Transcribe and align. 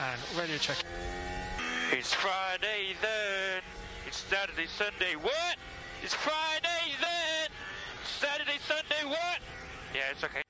And 0.00 0.38
radio 0.38 0.56
check. 0.58 0.76
It's 1.90 2.14
Friday 2.14 2.94
then. 3.02 3.62
It's 4.06 4.18
Saturday, 4.18 4.66
Sunday. 4.66 5.16
What? 5.20 5.56
It's 6.04 6.14
Friday 6.14 6.94
then. 7.00 7.48
Saturday, 8.06 8.58
Sunday. 8.64 9.04
What? 9.08 9.40
Yeah, 9.92 10.02
it's 10.12 10.22
okay. 10.22 10.47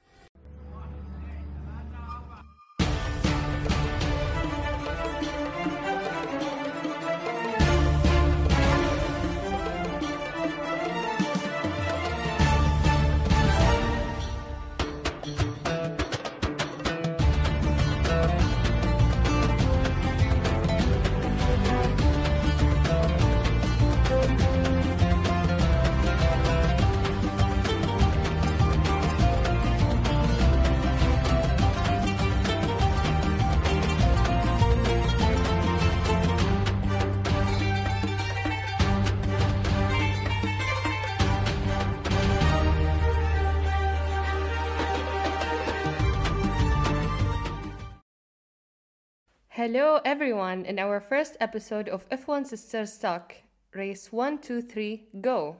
Hello, 49.68 50.00
everyone, 50.02 50.64
in 50.64 50.78
our 50.78 50.98
first 50.98 51.36
episode 51.40 51.90
of 51.90 52.08
F1 52.08 52.46
Sisters 52.46 52.96
Talk. 52.96 53.34
Race 53.74 54.10
1, 54.10 54.38
2, 54.38 54.62
3, 54.62 55.08
go! 55.20 55.56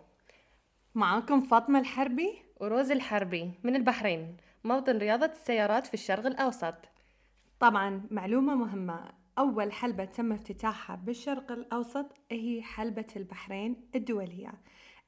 معاكم 0.94 1.40
فاطمة 1.40 1.78
الحربي 1.78 2.42
وروز 2.60 2.90
الحربي 2.90 3.50
من 3.62 3.76
البحرين 3.76 4.36
موطن 4.64 4.98
رياضة 4.98 5.26
السيارات 5.26 5.86
في 5.86 5.94
الشرق 5.94 6.26
الأوسط 6.26 6.74
طبعا 7.60 8.02
معلومة 8.10 8.54
مهمة 8.54 9.12
أول 9.38 9.72
حلبة 9.72 10.04
تم 10.04 10.32
افتتاحها 10.32 10.96
بالشرق 10.96 11.52
الأوسط 11.52 12.06
هي 12.30 12.62
حلبة 12.62 13.06
البحرين 13.16 13.76
الدولية 13.94 14.52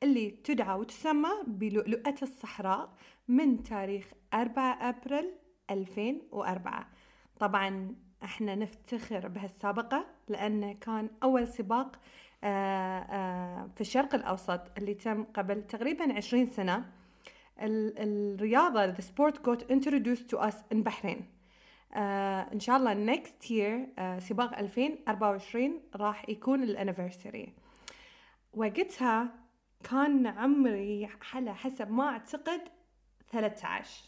اللي 0.02 0.30
تدعى 0.30 0.78
وتسمى 0.78 1.30
بلؤلؤة 1.46 2.14
الصحراء 2.22 2.92
من 3.28 3.62
تاريخ 3.62 4.06
4 4.34 4.88
أبريل 4.88 5.30
2004 5.70 6.88
طبعا 7.38 7.94
إحنا 8.24 8.54
نفتخر 8.54 9.28
بهالسابقة 9.28 10.06
لأنه 10.28 10.72
كان 10.72 11.10
أول 11.22 11.48
سباق 11.48 11.96
آه، 12.44 12.98
آه، 12.98 13.70
في 13.74 13.80
الشرق 13.80 14.14
الأوسط 14.14 14.60
اللي 14.78 14.94
تم 14.94 15.24
قبل 15.24 15.66
تقريبا 15.66 16.12
20 16.16 16.46
سنة. 16.46 16.84
ال- 17.62 17.94
الرياضة 17.98 18.94
the 18.94 19.00
sport 19.04 19.34
got 19.36 19.62
introduced 19.70 20.34
to 20.34 20.38
us 20.48 20.54
in 20.72 20.76
بحرين 20.76 21.26
آه 21.94 22.41
إن 22.52 22.60
شاء 22.60 22.76
الله 22.76 23.14
next 23.16 23.46
year 23.50 24.00
سباق 24.20 24.58
2024 24.58 25.80
راح 25.96 26.28
يكون 26.28 26.62
الانيفرساري 26.62 27.52
وقتها 28.54 29.28
كان 29.91 30.26
عمري 30.26 31.08
على 31.34 31.54
حسب 31.54 31.91
ما 31.91 32.08
أعتقد 32.08 32.60
13 33.32 34.04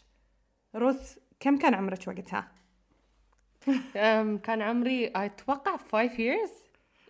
روز 0.75 1.19
كم 1.39 1.57
كان 1.57 1.73
عمرك 1.73 2.07
وقتها؟ 2.07 2.51
أم 3.95 4.37
كان 4.37 4.61
عمري 4.61 5.07
أتوقع 5.15 5.77
5 5.77 6.17
years. 6.17 6.51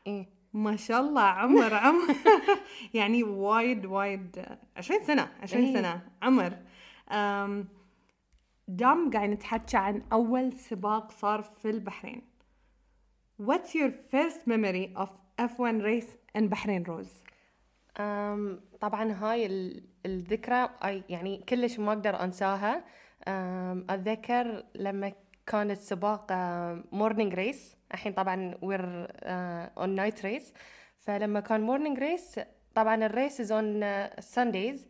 إيه. 0.07 0.29
ما 0.53 0.75
شاء 0.75 1.01
الله 1.01 1.21
عمر 1.21 1.73
عمر. 1.73 2.15
يعني 2.93 3.23
وايد 3.23 3.85
وايد 3.85 4.39
آه، 4.39 4.57
20 4.77 5.03
سنة 5.03 5.31
20 5.41 5.63
إيه. 5.65 5.73
سنة. 5.73 6.01
عمر. 6.21 6.57
أم، 7.11 7.67
دام 8.67 9.11
قاعد 9.11 9.29
نتحكى 9.29 9.77
عن 9.77 10.03
أول 10.13 10.53
سباق 10.53 11.11
صار 11.11 11.41
في 11.41 11.69
البحرين. 11.69 12.21
What's 13.41 13.69
your 13.75 13.91
first 14.11 14.47
memory 14.47 14.99
of 15.03 15.09
F1 15.41 15.81
race 15.83 16.17
in 16.37 16.41
بحرين 16.43 16.83
روز؟ 16.83 17.09
أم 17.99 18.61
طبعا 18.81 19.11
هاي 19.11 19.45
ال- 19.45 19.83
الذكرى 20.05 20.69
يعني 21.09 21.37
كلش 21.49 21.79
ما 21.79 21.89
أقدر 21.93 22.23
أنساها. 22.23 22.83
أم 23.27 23.85
أتذكر 23.89 24.63
لما 24.75 25.11
كانت 25.47 25.77
سباق 25.77 26.31
morning 26.91 27.33
race 27.33 27.75
الحين 27.93 28.13
طبعا 28.13 28.55
we're 28.61 29.07
on 29.77 29.89
night 29.89 30.25
race 30.25 30.53
فلما 30.99 31.39
كان 31.39 31.61
morning 31.61 31.99
race 31.99 32.39
طبعا 32.75 33.05
ال 33.05 33.12
race 33.12 33.41
is 33.41 33.51
on 33.51 33.83
Sundays 34.19 34.87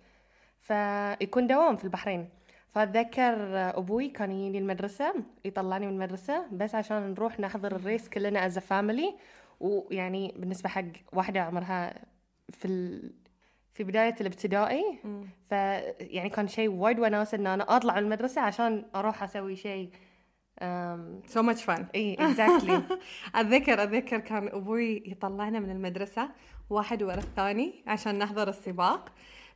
فيكون 0.60 1.48
دوام 1.48 1.76
في 1.76 1.84
البحرين. 1.84 2.30
فأتذكر 2.70 3.58
آه، 3.58 3.78
أبوي 3.78 4.08
كان 4.10 4.32
يجيني 4.32 4.58
المدرسة 4.58 5.14
يطلعني 5.46 5.88
من 5.88 5.94
المدرسة 5.94 6.46
بس 6.52 6.76
عشان 6.76 7.12
نروح 7.12 7.40
نحضر 7.40 7.76
الريس 7.76 8.10
كلنا 8.10 8.46
as 8.46 8.60
family 8.60 9.16
ويعني 9.60 10.34
بالنسبة 10.38 10.70
حق 10.70 10.84
واحدة 11.14 11.42
عمرها 11.42 11.94
في 12.50 12.66
ال... 12.66 13.14
في 13.74 13.84
بداية 13.84 14.16
الابتدائي. 14.22 15.00
ف 15.46 15.52
يعني 16.00 16.30
كان 16.30 16.48
شيء 16.48 16.70
وايد 16.70 17.00
وناسة 17.00 17.36
إن 17.36 17.48
أنا 17.48 17.76
أطلع 17.78 17.94
من 17.94 18.00
المدرسة 18.00 18.42
عشان 18.42 18.86
أروح 18.96 19.24
أسوي 19.24 19.56
شيء 19.56 19.90
So 21.28 21.42
much 21.42 21.62
fun. 21.68 21.86
إي 21.96 22.14
اكزاكتلي 22.14 22.84
أتذكر 23.36 23.84
أتذكر 23.84 24.20
كان 24.20 24.48
أبوي 24.48 25.04
يطلعنا 25.06 25.60
من 25.60 25.70
المدرسة 25.70 26.30
واحد 26.70 27.04
ورا 27.04 27.18
الثاني 27.18 27.84
عشان 27.88 28.20
نحضر 28.20 28.50
السباق. 28.50 29.10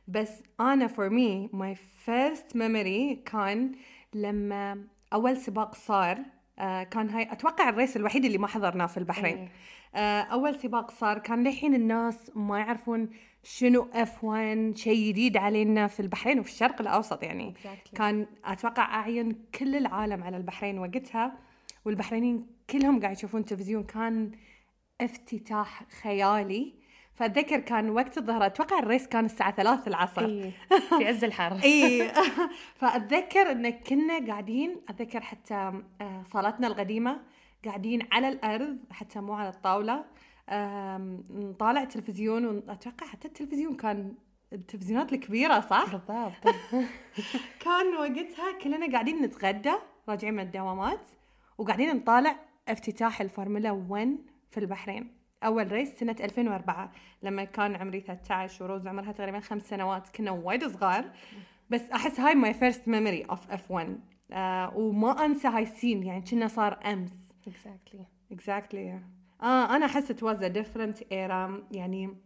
بس 0.08 0.42
أنا 0.60 0.88
for 0.88 1.10
me 1.10 1.54
my 1.54 1.76
first 2.06 2.56
memory 2.56 3.30
كان 3.32 3.72
لما 4.14 4.84
أول 5.12 5.36
سباق 5.36 5.74
صار 5.74 6.18
آه 6.58 6.82
كان 6.82 7.10
هاي 7.10 7.32
أتوقع 7.32 7.68
الريس 7.68 7.96
الوحيد 7.96 8.24
اللي 8.24 8.38
ما 8.38 8.46
حضرناه 8.46 8.86
في 8.86 8.96
البحرين. 8.96 9.48
آه 9.94 10.20
أول 10.20 10.54
سباق 10.54 10.90
صار 10.90 11.18
كان 11.18 11.44
للحين 11.44 11.74
الناس 11.74 12.30
ما 12.34 12.58
يعرفون 12.58 13.08
شنو 13.50 13.88
F1 13.94 14.76
شيء 14.76 15.08
جديد 15.08 15.36
علينا 15.36 15.86
في 15.86 16.00
البحرين 16.00 16.40
وفي 16.40 16.50
الشرق 16.50 16.80
الأوسط 16.80 17.22
يعني. 17.22 17.54
Exactly. 17.54 17.96
كان 17.96 18.26
أتوقع 18.44 18.94
أعين 18.94 19.44
كل 19.54 19.76
العالم 19.76 20.22
على 20.22 20.36
البحرين 20.36 20.78
وقتها 20.78 21.38
والبحرينيين 21.84 22.46
كلهم 22.70 23.00
قاعد 23.00 23.16
يشوفون 23.16 23.44
تلفزيون. 23.44 23.84
كان 23.84 24.30
افتتاح 25.00 25.82
خيالي. 26.02 26.74
فأتذكر 27.14 27.60
كان 27.60 27.90
وقت 27.90 28.18
الظهر 28.18 28.46
أتوقع 28.46 28.78
الريس 28.78 29.06
كان 29.06 29.24
الساعة 29.24 29.56
3 29.56 29.88
العصر. 29.88 30.24
اي 30.24 30.52
في 30.98 31.04
عز 31.04 31.24
الحر. 31.24 31.52
اي 31.64 32.10
فأتذكر 32.80 33.52
إن 33.52 33.70
كنا 33.70 34.26
قاعدين 34.26 34.76
أتذكر 34.88 35.20
حتى 35.20 35.54
آه، 36.00 36.22
صالتنا 36.32 36.66
القديمة 36.66 37.20
قاعدين 37.64 38.08
على 38.12 38.28
الأرض 38.28 38.78
حتى 38.90 39.20
مو 39.20 39.32
على 39.32 39.48
الطاولة. 39.48 40.04
نطالع 41.30 41.84
تلفزيون 41.84 42.46
وأتوقع 42.46 43.06
حتى 43.06 43.28
التلفزيون 43.28 43.76
كان 43.76 44.14
التلفزيونات 44.52 45.12
الكبيرة 45.12 45.60
صح؟ 45.60 45.84
بالضبط. 45.84 46.54
كان 47.64 47.96
وقتها 47.98 48.58
كلنا 48.62 48.92
قاعدين 48.92 49.22
نتغدى 49.22 49.72
راجعين 50.08 50.34
من 50.34 50.40
الدوامات 50.40 51.08
وقاعدين 51.58 51.96
نطالع 51.96 52.36
افتتاح 52.68 53.20
الفورمولا 53.20 53.70
1 53.70 54.16
في 54.50 54.60
البحرين. 54.60 55.14
أول 55.44 55.72
ريس 55.72 55.88
سنة 55.98 56.16
2004 56.20 56.92
لما 57.22 57.44
كان 57.44 57.76
عمري 57.76 58.00
13 58.00 58.64
وروز 58.64 58.86
عمرها 58.86 59.12
تقريبا 59.12 59.40
خمس 59.40 59.68
سنوات 59.68 60.08
كنا 60.08 60.30
وايد 60.30 60.66
صغار. 60.66 61.04
بس 61.70 61.90
أحس 61.90 62.20
هاي 62.20 62.34
my 62.34 62.54
first 62.54 62.88
memory 62.88 63.22
of 63.22 63.50
F1 63.50 64.00
آه 64.32 64.76
وما 64.76 65.24
أنسى 65.24 65.48
هاي 65.48 65.62
ال 65.62 65.69
scene 65.69 66.02
يعني 66.02 66.22
كأنه 66.22 66.48
صار 66.48 66.78
أمس. 66.92 67.12
exactly 68.32 68.92
exactly. 68.96 69.02
آه 69.42 69.76
أنا 69.76 69.86
أحس 69.86 70.12
it 70.12 70.16
was 70.16 70.38
a 70.40 70.48
different 70.48 71.02
era. 71.10 71.50
يعني 71.72 72.16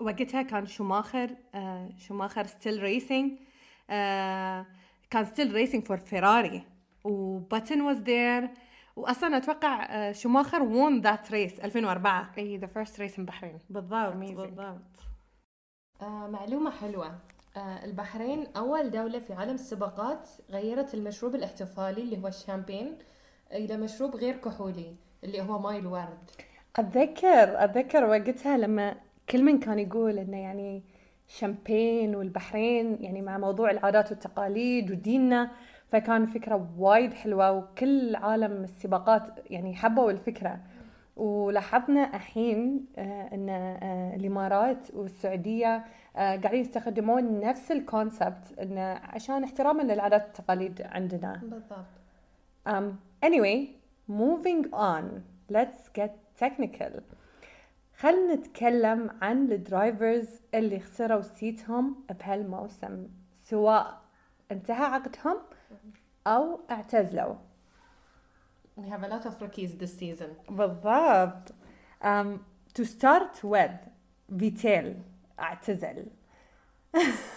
وقتها 0.00 0.42
كان 0.42 0.66
شوماخر 0.66 1.36
آه 1.54 1.90
شوماخر 1.98 2.46
still 2.46 2.82
racing 2.82 3.38
آه 3.90 4.66
كان 5.10 5.24
still 5.24 5.52
racing 5.52 5.86
for 5.86 5.96
فيراري 5.96 6.62
وباتن 7.04 7.80
was 7.80 7.96
there 7.96 8.50
واصلا 8.96 9.36
أتوقع 9.36 9.84
آه 9.84 10.12
شوماخر 10.12 10.58
won 10.58 11.02
that 11.02 11.30
race 11.32 11.60
2004 11.60 12.30
إي 12.38 12.56
the 12.56 12.66
first 12.66 13.00
race 13.00 13.16
in 13.16 13.20
بحرين 13.20 13.58
بالضبط 13.70 14.12
Amazing. 14.12 14.16
بالضبط. 14.40 14.98
آه 16.02 16.26
معلومة 16.26 16.70
حلوة. 16.70 17.18
آه 17.56 17.84
البحرين 17.84 18.46
أول 18.56 18.90
دولة 18.90 19.18
في 19.18 19.32
عالم 19.32 19.54
السباقات 19.54 20.28
غيرت 20.50 20.94
المشروب 20.94 21.34
الاحتفالي 21.34 22.02
اللي 22.02 22.22
هو 22.22 22.28
الشامبين 22.28 22.98
إلى 23.52 23.76
مشروب 23.76 24.16
غير 24.16 24.36
كحولي. 24.36 24.96
اللي 25.24 25.40
هو 25.40 25.58
ماي 25.58 25.78
الورد. 25.78 26.30
اتذكر 26.76 27.64
أتذكر 27.64 28.04
وقتها 28.04 28.56
لما 28.56 28.96
كل 29.28 29.42
من 29.42 29.58
كان 29.58 29.78
يقول 29.78 30.18
إنه 30.18 30.36
يعني 30.36 30.82
شامبين 31.28 32.14
والبحرين 32.14 32.98
يعني 33.00 33.22
مع 33.22 33.38
موضوع 33.38 33.70
العادات 33.70 34.10
والتقاليد 34.10 34.90
وديننا 34.90 35.50
فكان 35.88 36.26
فكرة 36.26 36.68
وايد 36.78 37.14
حلوة 37.14 37.52
وكل 37.52 38.16
عالم 38.16 38.64
السباقات 38.64 39.22
يعني 39.50 39.74
حبوا 39.74 40.10
الفكرة. 40.10 40.60
ولاحظنا 41.16 42.16
الحين 42.16 42.86
آه، 42.98 43.34
إن 43.34 43.48
آه، 43.48 44.16
الإمارات 44.16 44.94
والسعودية 44.94 45.84
آه، 46.16 46.36
قاعدين 46.36 46.60
يستخدمون 46.60 47.40
نفس 47.40 47.72
الكونسبت 47.72 48.58
إنه 48.62 48.80
عشان 48.82 49.44
احتراما 49.44 49.82
للعادات 49.82 50.24
والتقاليد 50.24 50.82
عندنا. 50.82 51.40
بالضبط. 51.42 51.86
Um, 52.68 52.92
anyway 53.26 53.77
moving 54.08 54.72
on 54.72 55.22
let's 55.50 55.88
get 55.94 56.12
technical. 56.40 57.02
خلنا 57.96 58.34
نتكلم 58.34 59.10
عن 59.22 59.52
الدرايفرز 59.52 60.28
اللي 60.54 60.80
خسروا 60.80 61.22
سيتهم 61.22 62.04
بهالموسم 62.10 63.08
سواء 63.44 64.00
انتهى 64.52 64.84
عقدهم 64.84 65.36
أو 66.26 66.60
اعتزلوا. 66.70 67.34
We 68.80 68.88
have 68.88 69.02
a 69.02 69.08
lot 69.08 69.26
of 69.26 69.42
rookies 69.42 69.72
this 69.80 69.98
season. 69.98 70.30
بالضبط. 70.48 71.54
Um, 72.02 72.38
to 72.74 72.84
start 72.84 73.42
with 73.44 73.88
فيتيل 74.38 75.02
اعتزل. 75.40 76.06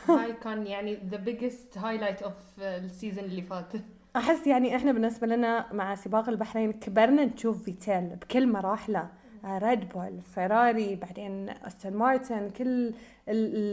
هاي 0.09 0.33
كان 0.33 0.67
يعني 0.67 0.97
the 1.11 1.17
biggest 1.17 1.79
highlight 1.79 2.23
of 2.25 2.59
السيزون 2.59 3.23
اللي 3.23 3.41
فات. 3.41 3.73
أحس 4.15 4.47
يعني 4.47 4.75
إحنا 4.75 4.91
بالنسبة 4.91 5.27
لنا 5.27 5.73
مع 5.73 5.95
سباق 5.95 6.29
البحرين 6.29 6.71
كبرنا 6.73 7.25
نشوف 7.25 7.63
فيتيل 7.63 8.01
بكل 8.15 8.47
مراحله. 8.47 9.07
ريد 9.45 9.89
بول 9.89 10.21
فيراري 10.35 10.95
بعدين 10.95 11.49
استون 11.49 11.93
مارتن 11.93 12.49
كل 12.49 12.63
ال- 12.67 12.95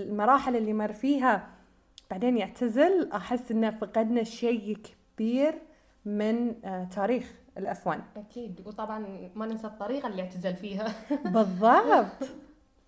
المراحل 0.08 0.56
اللي 0.56 0.72
مر 0.72 0.92
فيها. 0.92 1.46
بعدين 2.10 2.38
يعتزل 2.38 3.10
أحس 3.12 3.50
إنه 3.50 3.70
فقدنا 3.70 4.22
شيء 4.24 4.78
كبير 5.16 5.54
من 6.04 6.54
آه، 6.64 6.84
تاريخ 6.84 7.32
ال 7.58 7.86
F1 7.86 8.00
أكيد 8.16 8.60
وطبعا 8.66 9.30
ما 9.34 9.46
ننسى 9.46 9.66
الطريقة 9.66 10.08
اللي 10.08 10.22
اعتزل 10.22 10.54
فيها. 10.56 10.92
بالضبط. 11.34 12.28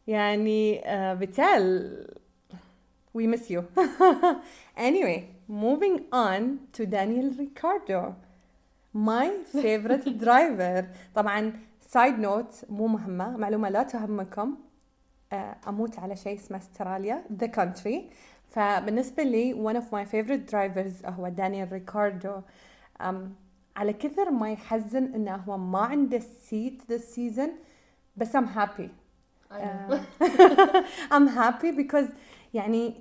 يعني 0.06 0.86
آه، 0.88 1.14
Vettel 1.14 2.06
we 3.18 3.22
miss 3.22 3.50
you. 3.50 3.62
Anyway. 4.88 5.20
Moving 5.50 5.96
on 6.12 6.40
to 6.72 6.86
Daniel 6.86 7.30
Ricciardo 7.38 8.14
my 8.94 9.30
favorite 9.62 10.18
driver. 10.24 10.84
طبعا 11.14 11.52
side 11.80 12.18
note 12.18 12.64
مو 12.68 12.86
مهمة 12.86 13.36
معلومة 13.36 13.68
لا 13.68 13.82
تهمكم. 13.82 14.56
آه، 15.32 15.56
أموت 15.68 15.98
على 15.98 16.16
شيء 16.16 16.34
اسمه 16.34 16.58
استراليا 16.58 17.24
the 17.42 17.46
country. 17.46 17.94
فبالنسبة 18.48 19.22
لي 19.22 19.54
one 19.54 19.76
of 19.76 19.84
my 19.92 20.04
favorite 20.12 20.50
drivers 20.52 21.06
هو 21.08 21.28
دانيال 21.28 21.72
ريكاردو 21.72 22.40
um, 23.02 23.14
على 23.76 23.92
كثر 23.92 24.30
ما 24.30 24.52
يحزن 24.52 25.04
انه 25.14 25.34
هو 25.36 25.58
ما 25.58 25.78
عنده 25.78 26.18
seat 26.18 26.82
this 26.92 27.16
season 27.16 27.48
بس 28.16 28.36
I'm 28.36 28.48
happy. 28.56 28.88
أيوة. 29.52 30.00
I'm 31.14 31.28
happy 31.28 31.72
because 31.82 32.10
يعني 32.54 32.94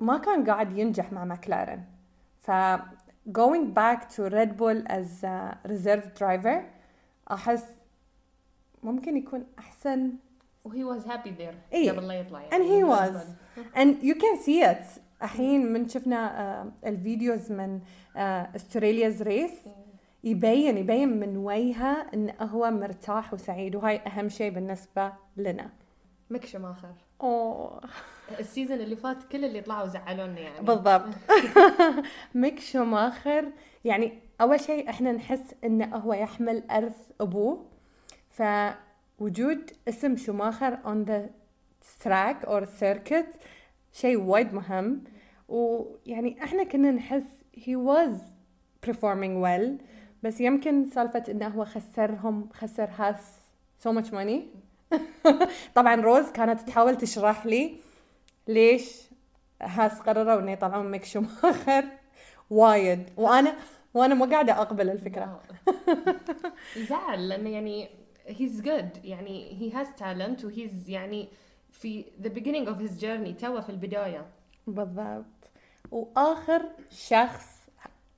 ما 0.00 0.18
كان 0.18 0.50
قاعد 0.50 0.78
ينجح 0.78 1.12
مع 1.12 1.24
ماكلارن. 1.24 1.82
ف 2.38 2.50
going 3.32 3.74
back 3.74 4.08
to 4.16 4.30
Red 4.30 4.56
Bull 4.56 4.82
as 4.86 5.24
a 5.24 5.58
reserve 5.68 6.14
driver 6.18 6.62
أحس 7.30 7.64
ممكن 8.82 9.16
يكون 9.16 9.46
أحسن. 9.58 10.12
و 10.64 10.84
he 10.84 10.93
was 10.93 11.06
happy 11.06 11.30
there 11.30 11.54
إيه. 11.72 11.90
قبل 11.90 12.08
لا 12.08 12.14
يطلع 12.14 12.48
and 12.50 12.62
he 12.62 12.84
was. 12.84 13.16
And 13.74 14.02
you 14.02 14.14
can 14.14 14.46
see 14.46 14.62
it. 14.62 15.00
الحين 15.22 15.72
من 15.72 15.88
شفنا 15.88 16.40
آه، 16.40 16.72
ال 16.86 16.95
videos 16.95 17.52
من 17.52 17.80
استراليا's 18.56 19.22
race 19.22 19.52
يبين 20.24 20.78
يبين 20.78 21.20
من 21.20 21.36
وجهه 21.36 22.06
انه 22.14 22.32
هو 22.40 22.70
مرتاح 22.70 23.34
وسعيد 23.34 23.76
وهاي 23.76 23.96
أهم 24.06 24.28
شيء 24.28 24.50
بالنسبة 24.50 25.12
لنا. 25.36 25.70
ميك 26.30 26.44
شماخر 26.46 26.94
أوه. 27.20 27.80
ال 28.40 28.46
season 28.46 28.80
اللي 28.80 28.96
فات 28.96 29.24
كل 29.32 29.44
اللي 29.44 29.60
طلعوا 29.60 29.86
زعلونا 29.86 30.40
يعني. 30.40 30.66
بالضبط. 30.66 31.08
ميك 32.34 32.60
شوماخر 32.60 33.52
يعني 33.84 34.18
أول 34.40 34.60
شيء 34.60 34.90
إحنا 34.90 35.12
نحس 35.12 35.54
إنه 35.64 35.96
هو 35.96 36.12
يحمل 36.14 36.62
أرث 36.70 37.10
أبوه 37.20 37.66
فوجود 38.30 39.70
اسم 39.88 40.16
شوماخر 40.16 40.78
on 40.84 41.08
the 41.08 41.30
track 42.04 42.48
or 42.48 42.66
circuit 42.80 43.38
شيء 43.92 44.20
وايد 44.20 44.54
مهم. 44.54 45.04
ويعني 45.48 46.44
إحنا 46.44 46.64
كنا 46.64 46.90
نحس 46.90 47.24
he 47.56 47.76
was 47.76 48.20
performing 48.86 49.44
well 49.44 49.82
بس 50.22 50.40
يمكن 50.40 50.90
سالفة 50.90 51.24
إنه 51.28 51.48
هو 51.48 51.64
خسرهم 51.64 52.48
خسر 52.52 52.90
هاس 52.98 53.36
so 53.84 53.92
much 53.92 54.10
money. 54.10 54.40
طبعا 55.74 55.94
روز 55.94 56.30
كانت 56.30 56.60
تحاول 56.60 56.96
تشرح 56.96 57.46
لي 57.46 57.76
ليش 58.48 59.00
هاس 59.62 60.00
قرروا 60.00 60.40
إنه 60.40 60.52
يطلعون 60.52 60.90
ميك 60.90 61.04
شوماخر 61.04 61.84
وايد. 62.50 63.10
وأنا 63.16 63.56
وأنا 63.94 64.14
ما 64.14 64.26
قاعدة 64.26 64.52
أقبل 64.62 64.90
الفكرة. 64.90 65.40
يزعل 66.76 67.18
لأنه 67.28 67.50
يعني 67.50 67.88
he's 68.28 68.62
good. 68.64 69.04
يعني 69.04 69.58
he 69.60 69.74
has 69.76 70.00
talent 70.00 70.44
و 70.44 70.53
he's 70.53 70.88
يعني 70.90 71.28
في 71.72 72.04
the 72.22 72.28
beginning 72.28 72.68
of 72.68 72.80
his 72.80 73.00
journey 73.02 73.40
توه 73.40 73.60
في 73.60 73.70
البداية. 73.70 74.26
بالضبط. 74.66 75.50
وآخر 75.90 76.62
شخص 76.90 77.46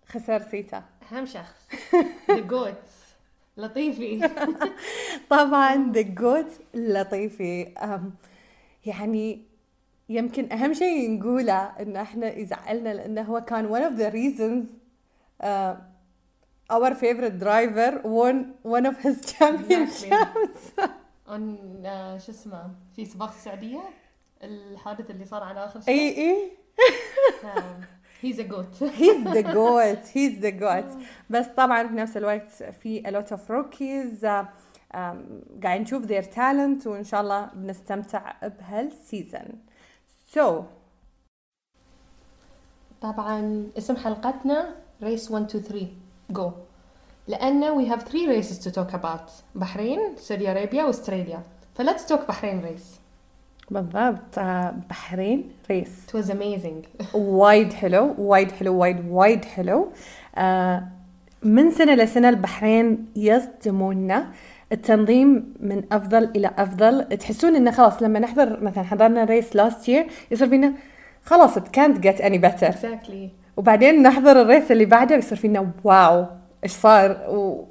خسر 0.07 0.43
seat 0.51 0.76
ه 0.76 0.83
أهم 1.13 1.27
شخص. 1.27 1.69
The 2.31 2.51
goat. 2.51 2.98
لطيفي 3.59 4.31
طبعا 5.31 5.93
the 5.93 6.01
goat 6.01 6.51
لطيفي 6.75 7.75
يعني 8.87 9.43
يمكن 10.09 10.53
أهم 10.53 10.75
شيء 10.75 11.19
نقوله 11.19 11.63
ان 11.81 11.97
إحنا 11.97 12.39
يزعلنا 12.39 12.95
لأنه 12.95 13.23
هو 13.23 13.41
كان 13.41 13.69
one 13.69 13.93
of 13.93 13.99
the 13.99 14.11
reasons 14.11 14.65
uh, 15.43 15.75
our 16.71 16.95
favorite 16.95 17.39
driver 17.39 18.01
won 18.05 18.55
one 18.63 18.87
of 18.87 18.97
his 18.99 19.17
championships. 19.33 20.63
On 21.35 21.43
uh, 21.85 22.19
شو 22.19 22.33
اسمه 22.33 22.71
في 22.97 23.05
سباق 23.05 23.29
السعودية؟ 23.29 23.81
الحادث 24.43 25.11
اللي 25.11 25.25
صار 25.25 25.43
على 25.43 25.65
آخر 25.65 25.81
اي 25.89 26.09
اي 26.19 26.53
هيز 28.23 28.41
ا 28.41 28.43
جوت 28.43 28.75
he's 28.85 29.25
the 29.25 29.43
goat. 29.43 30.09
He's 30.15 30.43
the 30.45 30.61
goat. 30.61 30.99
بس 31.31 31.47
طبعا 31.57 31.89
في 31.89 31.95
نفس 31.95 32.17
الوقت 32.17 32.63
في 32.83 33.03
a 33.03 33.11
lot 33.11 33.29
of 33.37 33.41
rookies 33.51 34.23
uh, 34.23 34.45
um, 34.95 35.17
قاعد 35.63 35.81
نشوف 35.81 36.05
their 36.07 36.25
talent 36.35 36.87
وإن 36.87 37.05
شاء 37.05 37.21
الله 37.21 37.51
بنستمتع 37.55 38.33
بهال 38.43 38.78
season 38.78 39.49
so 40.37 40.63
طبعا 43.03 43.67
اسم 43.79 43.97
حلقتنا 43.97 44.75
race 45.03 45.31
1 45.31 45.45
2 45.45 45.65
3 45.65 45.87
go 46.31 46.53
لأن 47.29 47.75
we 47.79 47.89
have 47.91 48.03
three 48.03 48.27
races 48.27 48.59
to 48.65 48.71
talk 48.71 48.95
about. 48.95 49.31
بحرين 49.55 50.17
Saudi 50.17 50.51
Arabia 50.51 50.85
وأستراليا. 50.85 51.43
ف 51.75 51.80
let's 51.80 52.07
talk 52.07 52.29
بحرين 52.29 52.61
race 52.65 52.99
بالضبط. 53.71 54.39
آه، 54.39 54.75
بحرين 54.91 55.51
race. 55.71 55.89
It 56.09 56.19
was 56.19 56.31
amazing. 56.31 57.05
وايد 57.15 57.73
حلو 57.73 58.15
وايد 58.19 58.53
حلو 58.53 58.75
وايد 58.75 59.11
وايد 59.11 59.45
حلو. 59.45 59.89
آه، 60.39 60.83
من 61.43 61.71
سنة 61.71 61.95
لسنة 61.95 62.29
البحرين 62.29 63.07
يصدمونا. 63.17 64.27
التنظيم 64.73 65.55
من 65.61 65.83
أفضل 65.93 66.25
إلى 66.37 66.51
أفضل. 66.59 67.05
تحسون 67.05 67.57
إنه 67.57 67.71
خلاص 67.71 68.03
لما 68.03 68.19
نحضر 68.19 68.61
مثلا 68.61 68.85
حضرنا 68.85 69.25
race 69.25 69.57
last 69.57 69.89
year 69.89 70.07
يصير 70.31 70.49
فينا 70.49 70.73
خلاص 71.25 71.59
it 71.59 71.63
can't 71.63 71.99
get 72.01 72.21
any 72.21 72.39
better. 72.39 72.73
Exactly. 72.73 73.29
وبعدين 73.57 74.03
نحضر 74.03 74.43
ال 74.43 74.49
race 74.49 74.73
اللي 74.73 74.85
بعده 74.85 75.17
يصير 75.17 75.39
فينا 75.39 75.71
wow. 75.85 76.27
إيش 76.65 76.73
صار؟ 76.73 77.11
و 77.31 77.65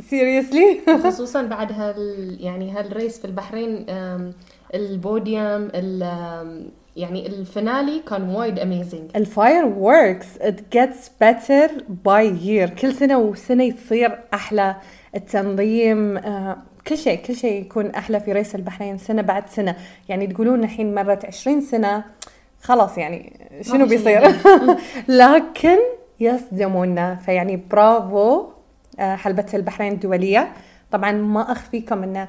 seriously 0.00 0.90
خصوصا 1.04 1.42
بعد 1.42 1.72
هال 1.72 2.36
يعني 2.40 2.70
هال 2.70 2.86
race 2.86 3.18
في 3.18 3.24
البحرين 3.24 3.86
البوديوم 4.74 5.68
يعني 6.96 7.26
ال 7.26 7.37
finale 7.37 8.02
كان 8.08 8.28
وايد 8.28 8.58
amazing. 8.60 9.16
ال 9.16 9.64
fireworks 9.64 10.26
it 10.38 10.76
gets 10.76 11.08
better 11.24 11.70
by 12.08 12.44
year. 12.44 12.80
كل 12.80 12.92
سنة 12.92 13.18
وسنة 13.18 13.64
يصير 13.64 14.18
أحلى. 14.34 14.76
التنظيم 15.14 16.16
آه، 16.16 16.56
كل 16.86 16.98
شيء 16.98 17.18
كل 17.22 17.36
شيء 17.36 17.60
يكون 17.60 17.86
أحلى 17.86 18.20
في 18.20 18.32
race 18.32 18.54
البحرين 18.54 18.98
سنة 18.98 19.22
بعد 19.22 19.48
سنة. 19.48 19.76
يعني 20.08 20.26
تقولون 20.26 20.64
الحين 20.64 20.94
مرت 20.94 21.24
20 21.24 21.60
سنة 21.60 22.04
خلاص 22.60 22.98
يعني 22.98 23.40
شنو 23.60 23.86
بيصير؟ 23.86 24.22
لكن 25.22 25.78
يصدمونا 26.20 27.14
فيعني 27.14 27.56
برافو 27.70 28.46
آه، 29.00 29.16
حلبة 29.16 29.46
البحرين 29.54 29.92
الدولية. 29.92 30.52
طبعا 30.90 31.12
ما 31.12 31.52
أخفيكم 31.52 32.02
أن 32.02 32.28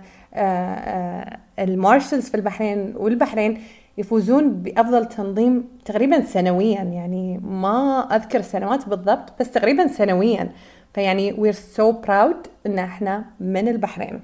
ال 1.60 1.68
marshals 1.68 2.30
في 2.30 2.36
البحرين 2.36 2.94
والبحرين 2.98 3.62
يفوزون 3.98 4.50
بأفضل 4.54 5.06
تنظيم 5.06 5.64
تقريبا 5.86 6.26
سنويا. 6.26 6.82
يعني 6.84 7.38
ما 7.38 8.00
أذكر 8.16 8.42
سنوات 8.42 8.90
بالضبط 8.90 9.34
بس 9.40 9.52
تقريبا 9.52 9.88
سنويا. 9.88 10.52
فيعني 10.94 11.34
we're 11.34 11.56
so 11.78 11.94
proud 12.08 12.48
إن 12.66 12.80
إحنا 12.80 13.26
من 13.40 13.68
البحرين. 13.68 14.22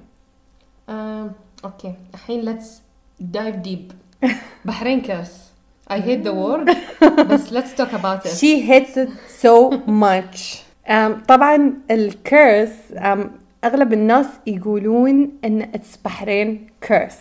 آم، 0.88 1.32
أوكي. 1.64 1.94
الحين 2.14 2.54
let's 2.58 2.66
dive 3.36 3.68
deep. 3.68 3.92
بحرين 4.64 5.00
curse 5.00 5.50
I 5.90 5.94
hate 5.98 6.24
the 6.24 6.32
word 6.32 6.76
بس 7.20 7.50
let's 7.50 7.74
talk 7.80 7.92
about 7.92 8.26
it. 8.26 8.28
She 8.40 8.60
hates 8.70 8.96
it 8.96 9.10
so 9.42 9.70
much. 9.86 10.38
um, 10.88 11.26
طبعا 11.28 11.72
ال 11.90 12.03
curse 12.03 12.70
um, 12.94 13.18
أغلب 13.64 13.92
الناس 13.92 14.26
يقولون 14.46 15.38
إن 15.44 15.72
it's 15.72 15.98
بحرين 16.04 16.66
curse 16.80 17.18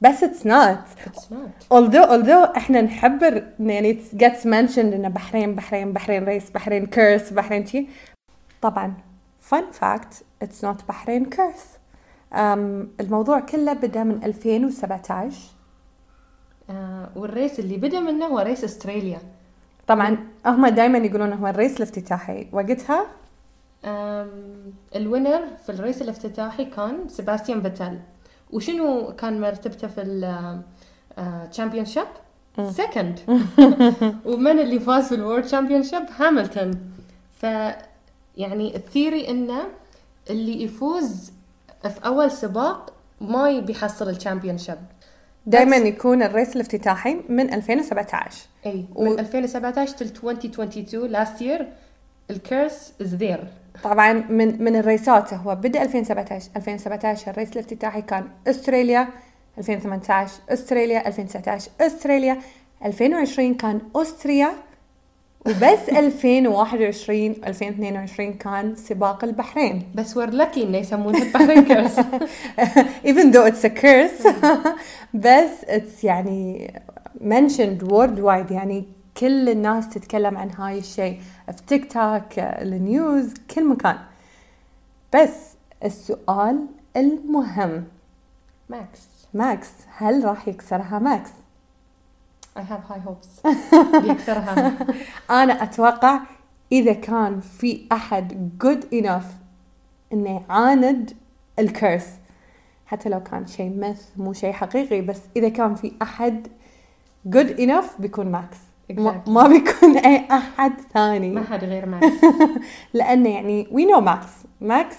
بس 0.00 0.24
it's 0.24 0.44
not. 0.44 1.06
It's 1.06 1.30
not. 1.30 1.66
Although 1.70 2.04
although 2.04 2.56
إحنا 2.56 2.80
نحبر 2.80 3.42
يعني 3.60 3.94
it 3.94 4.18
gets 4.18 4.44
mentioned 4.44 4.78
إن 4.78 5.08
بحرين 5.08 5.54
بحرين 5.54 5.92
بحرين 5.92 6.24
race 6.24 6.50
بحرين 6.50 6.86
curse 6.86 7.30
بحرين 7.30 7.66
شي 7.66 7.86
طبعا. 8.62 8.94
Fun 9.50 9.72
fact 9.80 10.22
it's 10.44 10.62
not 10.62 10.86
بحرين 10.88 11.24
curse 11.24 11.64
um, 12.32 12.36
الموضوع 13.00 13.40
كله 13.40 13.72
بدأ 13.72 14.04
من 14.04 14.24
2017 14.24 15.36
آه 16.70 17.08
وال 17.16 17.31
race 17.31 17.60
اللي 17.60 17.76
بدأ 17.76 18.00
منه 18.00 18.26
هو 18.26 18.38
race 18.38 18.64
أستراليا. 18.64 19.18
طبعا 19.86 20.18
هم 20.46 20.66
دائما 20.66 20.98
يقولون 20.98 21.32
هو 21.32 21.46
ال 21.46 21.52
race 21.52 21.76
الافتتاحي. 21.76 22.48
وقتها 22.52 23.06
ال 24.96 25.03
winner 25.03 25.42
في 25.66 25.72
ال 25.72 25.78
race 25.78 26.02
الافتتاحي 26.02 26.64
كان 26.64 27.08
سيباستيان 27.08 27.62
Vettel. 27.62 27.98
وشنو 28.52 29.12
كان 29.18 29.40
مرتبته 29.40 29.88
في 29.88 30.02
ال 31.18 31.84
championship؟ 31.84 32.06
second 32.70 33.20
ومن 34.24 34.58
اللي 34.58 34.80
فاز 34.80 35.08
في 35.08 35.14
ال 35.14 35.46
world 35.46 35.82
championship؟ 35.82 36.02
هاملتون 36.18 36.70
ف 37.40 37.42
يعني 38.36 38.76
ال 38.76 38.83
theory 38.83 39.28
إنه 39.28 39.62
اللي 40.30 40.62
يفوز 40.62 41.32
في 41.82 42.06
أول 42.06 42.30
سباق 42.30 42.92
ما 43.20 43.60
بيحصل 43.60 44.08
ال 44.08 44.58
championship 44.58 44.78
دائما 45.46 45.76
يكون 45.76 46.22
ال 46.22 46.29
race 46.29 46.56
الافتتاحي 46.56 47.16
من 47.28 47.54
2017 47.54 48.38
اي 48.66 48.84
و- 48.94 49.04
من 49.04 49.18
2017 49.18 49.96
till 49.96 50.02
2022 50.24 51.12
last 51.16 51.40
year. 51.40 51.62
ال 52.30 52.40
curse 52.40 52.92
is 53.02 53.20
there. 53.22 53.44
طبعا 53.84 54.12
من 54.12 54.62
من 54.64 54.76
ال 54.76 54.86
race 54.86 55.24
ات 55.24 55.34
هو 55.34 55.54
بدأ 55.54 55.82
2017 55.82 56.50
2017 56.56 57.30
ال 57.30 57.34
race 57.34 57.52
الافتتاحي 57.52 58.02
كان 58.02 58.24
أستراليا. 58.46 59.08
2018 59.58 60.32
أستراليا. 60.50 61.08
2019 61.08 61.70
أستراليا. 61.80 62.38
2020 62.84 63.54
كان 63.54 63.80
اوستريا 63.96 64.52
وبس 65.46 65.88
2021 65.98 67.36
2022 67.46 68.32
كان 68.32 68.76
سباق 68.76 69.24
البحرين. 69.24 69.82
بس 69.94 70.18
we're 70.18 70.30
lucky 70.32 70.58
انه 70.58 70.78
يسمونه 70.78 71.22
البحرين 71.22 71.64
curse 71.64 72.00
even 73.10 73.32
though 73.32 73.46
it's 73.52 73.64
a 73.64 73.70
curse. 73.82 74.28
بس 75.14 75.50
it's 75.68 76.04
يعني 76.04 76.72
mentioned 77.20 77.88
worldwide. 77.88 78.52
يعني 78.52 78.84
كل 79.16 79.48
الناس 79.48 79.88
تتكلم 79.88 80.38
عن 80.38 80.50
هاي 80.50 80.78
الشيء 80.78 81.20
في 81.46 81.62
تيك 81.66 81.92
توك 81.92 82.38
ال 82.38 82.57
news 82.57 83.34
كل 83.54 83.68
مكان. 83.68 83.98
بس 85.14 85.54
السؤال 85.84 86.66
المهم. 86.96 87.84
ماكس 88.68 89.00
ماكس 89.34 89.70
هل 89.96 90.24
راح 90.24 90.48
يكسرها 90.48 90.98
ماكس؟ 90.98 91.30
I 92.56 92.60
have 92.60 92.92
high 92.92 93.08
hopes. 93.08 93.48
بيكسرها. 94.02 94.86
أنا 95.42 95.62
أتوقع 95.62 96.20
إذا 96.72 96.92
كان 96.92 97.40
في 97.40 97.86
أحد 97.92 98.50
good 98.64 98.94
enough 99.04 99.42
إنه 100.12 100.44
يعاند 100.48 101.12
ال 101.58 101.66
curse 101.66 102.06
حتى 102.86 103.08
لو 103.08 103.22
كان 103.22 103.46
شيء 103.46 103.78
مث 103.78 104.02
مو 104.16 104.32
شيء 104.32 104.52
حقيقي 104.52 105.00
بس 105.00 105.20
إذا 105.36 105.48
كان 105.48 105.74
في 105.74 105.92
أحد 106.02 106.48
good 107.28 107.58
enough 107.58 108.00
بيكون 108.00 108.26
ماكس 108.26 108.56
ما, 108.56 108.71
Exactly. 108.96 109.28
ما 109.30 109.48
بيكون 109.48 109.96
أي 109.96 110.26
أحد 110.30 110.72
ثاني. 110.94 111.30
ما 111.30 111.44
حد 111.44 111.64
غير 111.64 111.86
ماكس 111.90 112.24
لأنه 112.94 113.28
يعني 113.28 113.66
we 113.66 113.94
know 113.94 113.98
ماكس 113.98 114.28
ماكس 114.60 114.96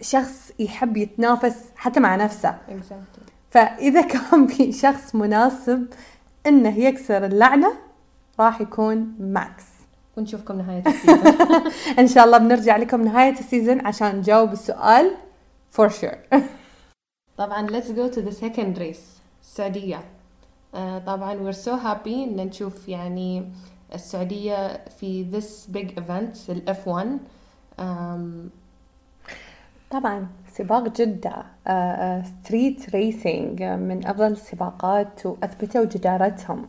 شخص 0.00 0.52
يحب 0.58 0.96
يتنافس 0.96 1.56
حتى 1.76 2.00
مع 2.00 2.16
نفسه. 2.16 2.54
Exactly. 2.68 3.30
فإذا 3.50 4.00
كان 4.02 4.46
في 4.46 4.72
شخص 4.72 5.14
مناسب 5.14 5.86
إنه 6.46 6.78
يكسر 6.78 7.24
اللعنة 7.26 7.72
راح 8.40 8.60
يكون 8.60 9.14
ماكس 9.20 9.64
ونشوفكم 10.16 10.58
نهاية 10.58 10.82
السيزون. 10.86 11.34
إن 11.98 12.08
شاء 12.08 12.24
الله 12.24 12.38
بنرجع 12.38 12.76
لكم 12.76 13.02
نهاية 13.02 13.32
السيزون 13.32 13.86
عشان 13.86 14.16
نجاوب 14.16 14.52
السؤال 14.52 15.10
for 15.78 15.88
sure. 15.88 16.38
طبعا 17.38 17.66
let's 17.68 17.88
go 17.88 18.16
to 18.16 18.20
the 18.20 18.34
second 18.44 18.78
race. 18.78 19.20
السعودية 19.42 20.00
طبعا 21.06 21.34
we're 21.52 21.56
so 21.56 21.76
happy 21.84 22.06
إن 22.08 22.36
نشوف 22.36 22.88
يعني 22.88 23.50
السعودية 23.94 24.84
في 24.88 25.26
this 25.32 25.74
big 25.76 25.88
event 26.00 26.50
ال 26.50 26.74
F1 26.84 27.06
um, 27.80 28.56
طبعا 29.90 30.26
سباق 30.52 30.88
جدة 30.88 31.42
street 32.24 32.90
racing 32.90 33.62
من 33.62 34.06
أفضل 34.06 34.26
السباقات 34.26 35.26
وأثبتوا 35.26 35.84
جدارتهم. 35.84 36.68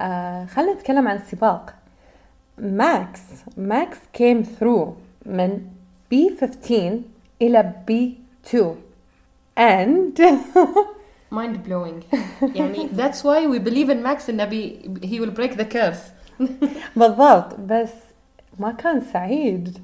آه، 0.00 0.44
خلينا 0.44 0.72
نتكلم 0.74 1.08
عن 1.08 1.16
السباق. 1.16 1.74
ماكس 2.58 3.20
ماكس 3.56 3.98
came 4.18 4.44
through 4.60 4.88
من 5.26 5.66
B15 6.14 6.72
إلى 7.42 7.72
B2 7.90 8.56
and 9.58 10.20
mind 11.30 11.56
blowing. 11.66 12.04
يعني 12.58 12.88
that's 12.92 13.22
why 13.22 13.46
we 13.46 13.58
believe 13.58 13.90
in 13.90 14.02
Max 14.02 14.28
انه 14.28 14.44
بي 14.44 14.80
he 15.02 15.20
will 15.20 15.34
break 15.40 15.56
the 15.56 15.64
curse. 15.74 16.10
بالضبط 16.96 17.60
بس 17.60 17.90
ما 18.58 18.72
كان 18.72 19.02
سعيد. 19.12 19.78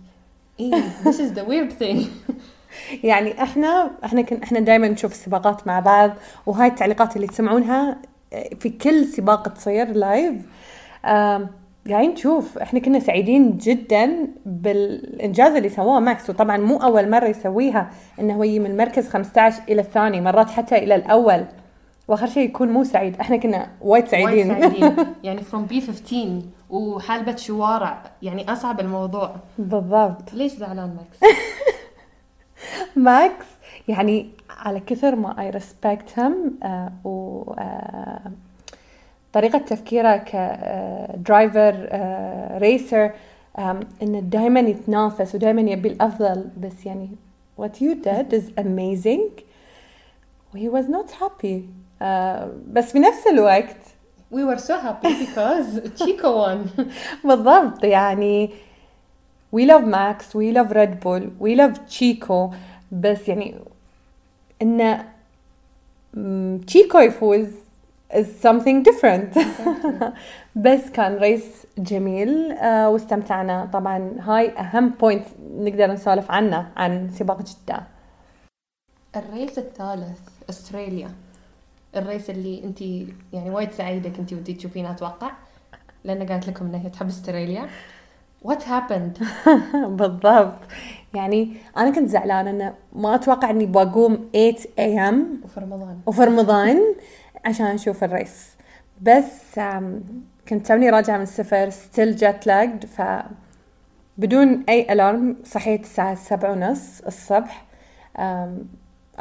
إيه 0.60 0.82
this 1.04 1.16
is 1.16 1.38
the 1.38 1.44
weird 1.44 1.72
thing. 1.82 2.06
يعني 3.04 3.42
إحنا 3.42 3.90
إحنا 4.04 4.22
كن 4.22 4.42
إحنا 4.42 4.60
دائما 4.60 4.88
نشوف 4.88 5.12
السباقات 5.12 5.66
مع 5.66 5.80
بعض 5.80 6.10
وهاي 6.46 6.68
التعليقات 6.68 7.16
اللي 7.16 7.26
تسمعونها 7.26 7.98
في 8.60 8.68
كل 8.68 9.04
سباق 9.04 9.48
تصير 9.48 9.92
لايف 9.92 10.34
قاعدين 11.88 12.10
نشوف 12.10 12.58
إحنا 12.58 12.80
كنا 12.80 12.98
سعيدين 12.98 13.56
جدا 13.56 14.28
بالإنجاز 14.46 15.54
اللي 15.56 15.68
سواه 15.68 16.00
ماكس. 16.00 16.30
وطبعا 16.30 16.56
مو 16.56 16.76
أول 16.76 17.10
مرة 17.10 17.26
يسويها 17.26 17.90
إنه 18.20 18.34
هو 18.34 18.42
يجي 18.42 18.58
من 18.58 18.70
المركز 18.70 19.08
15 19.08 19.62
إلى 19.68 19.80
الثاني 19.80 20.20
مرات 20.20 20.50
حتى 20.50 20.78
إلى 20.78 20.94
الأول. 20.94 21.44
وآخر 22.08 22.26
شيء 22.26 22.44
يكون 22.44 22.68
مو 22.68 22.84
سعيد. 22.84 23.20
إحنا 23.20 23.36
كنا 23.36 23.70
وايد 23.80 24.08
سعيدين 24.08 24.50
وايد 24.50 24.60
سعيدين. 24.60 24.96
يعني 25.24 25.40
from 25.40 25.72
P15 25.72 26.14
وحلبة 26.70 27.36
شوارع. 27.36 28.02
يعني 28.22 28.52
أصعب 28.52 28.80
الموضوع. 28.80 29.36
بالضبط. 29.58 30.32
ليش 30.32 30.52
زعلان 30.52 30.96
ماكس؟ 30.96 31.34
ماكس 32.96 33.46
يعني 33.88 34.30
على 34.50 34.80
كثر 34.80 35.16
ما 35.16 35.40
I 35.40 35.50
respect 35.50 36.18
آه، 36.18 36.92
طريقة 39.32 39.58
تفكيره 39.58 40.16
كدرايفر 40.16 41.88
ريسر 42.58 43.10
انه 44.02 44.20
دائما 44.20 44.60
يتنافس 44.60 45.34
ودائما 45.34 45.60
يبي 45.60 45.88
الأفضل. 45.88 46.44
بس 46.60 46.86
يعني 46.86 47.08
what 47.60 47.70
you 47.80 47.94
did 48.04 48.32
is 48.32 48.44
amazing. 48.60 49.42
He 50.56 50.68
was 50.68 50.86
not 50.88 51.10
happy. 51.22 51.60
آه، 52.02 52.50
بس 52.72 52.92
في 52.92 52.98
نفس 52.98 53.26
الوقت 53.26 53.76
we 54.34 54.38
were 54.38 54.58
so 54.60 54.74
happy 54.86 55.08
because 55.08 55.80
Chico 56.02 56.28
won. 56.46 56.84
بالضبط. 57.28 57.84
يعني 57.84 58.50
we 59.56 59.60
love 59.66 59.84
Max 59.84 60.24
we 60.34 60.52
love 60.56 60.72
Red 60.72 61.00
Bull 61.04 61.22
we 61.40 61.56
love 61.56 61.78
Chico. 61.98 62.54
بس 62.92 63.28
يعني 63.28 63.54
إن 64.62 65.04
م- 66.14 66.58
تشيكو 66.58 66.98
يفوز 66.98 67.46
is 68.12 68.26
something 68.46 68.82
different. 68.82 69.38
بس 70.64 70.90
كان 70.90 71.16
race 71.16 71.66
جميل 71.78 72.52
آه 72.52 72.88
واستمتعنا. 72.88 73.68
طبعا 73.72 74.12
هاي 74.20 74.58
أهم 74.58 74.88
point 74.88 75.26
نقدر 75.54 75.92
نسولف 75.92 76.30
عنه 76.30 76.68
عن 76.76 77.10
سباق 77.12 77.38
جدة. 77.42 77.82
ال 79.16 79.25
race 79.25 79.58
الثالث 79.58 80.18
أستراليا. 80.50 81.10
ال 81.96 82.03
race 82.03 82.30
اللي 82.30 82.64
انت 82.64 82.80
يعني 83.32 83.50
وايد 83.50 83.70
سعيدة 83.72 84.10
كنتي 84.10 84.34
ودي 84.34 84.54
تشوفينه 84.54 84.90
أتوقع. 84.90 85.30
لأن 86.04 86.26
قالت 86.26 86.48
لكم 86.48 86.66
انها 86.66 86.88
تحب 86.88 87.06
أستراليا. 87.08 87.68
What 88.44 88.60
happened 88.62 89.24
بالضبط. 89.98 90.58
يعني 91.14 91.52
أنا 91.76 91.90
كنت 91.90 92.08
زعلانة 92.08 92.50
إنه 92.50 92.74
ما 92.92 93.14
أتوقع 93.14 93.50
إني 93.50 93.66
بقوم 93.66 94.28
8 94.32 94.54
am 94.78 95.44
وفي 95.44 95.60
رمضان. 95.60 96.00
وفي 96.06 96.24
رمضان. 96.24 96.80
عشان 97.44 97.66
أشوف 97.66 98.04
ال 98.04 98.11
race. 98.11 98.46
بس 99.02 99.60
كنت 100.48 100.66
توني 100.66 100.90
راجعة 100.90 101.16
من 101.16 101.22
السفر 101.22 101.70
still 101.70 102.16
jet 102.16 102.46
lagged 102.46 102.84
ف 102.84 103.02
بدون 104.18 104.64
أي 104.68 104.92
alarm 104.92 105.36
صحيت 105.44 105.80
الساعة 105.84 106.14
سبعة 106.14 106.52
ونص 106.52 107.00
الصبح. 107.00 107.64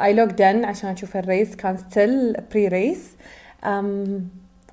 I 0.00 0.12
logged 0.12 0.42
in 0.42 0.64
عشان 0.64 0.90
أشوف 0.90 1.16
ال 1.16 1.24
race 1.24 1.56
كان 1.56 1.76
still 1.76 2.32
pre-race 2.52 3.10